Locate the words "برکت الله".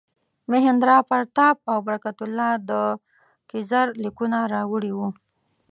1.87-2.51